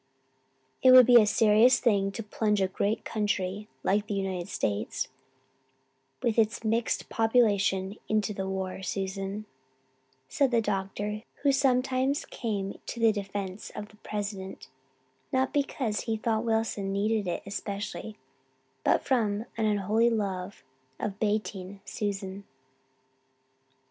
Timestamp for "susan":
8.81-9.45, 21.85-22.43